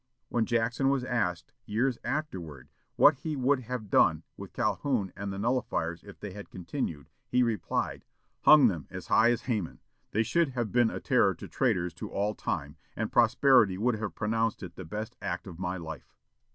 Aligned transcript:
When 0.29 0.47
Jackson 0.47 0.89
was 0.89 1.03
asked, 1.03 1.53
years 1.67 1.99
afterward, 2.03 2.69
what 2.95 3.17
he 3.17 3.35
would 3.35 3.59
have 3.59 3.91
done 3.91 4.23
with 4.35 4.51
Calhoun 4.51 5.13
and 5.15 5.31
the 5.31 5.37
nullifiers 5.37 6.03
if 6.03 6.19
they 6.19 6.31
had 6.33 6.49
continued, 6.49 7.11
he 7.27 7.43
replied, 7.43 8.03
"Hung 8.41 8.67
them 8.67 8.87
as 8.89 9.09
high 9.09 9.29
as 9.29 9.41
Haman. 9.43 9.79
They 10.09 10.23
should 10.23 10.49
have 10.53 10.71
been 10.71 10.89
a 10.89 10.99
terror 10.99 11.35
to 11.35 11.47
traitors 11.47 11.93
to 11.93 12.09
all 12.09 12.33
time, 12.33 12.77
and 12.95 13.11
posterity 13.11 13.77
would 13.77 13.93
have 13.99 14.15
pronounced 14.15 14.63
it 14.63 14.73
the 14.75 14.85
best 14.85 15.15
act 15.21 15.45
of 15.45 15.59
my 15.59 15.77
life." 15.77 16.15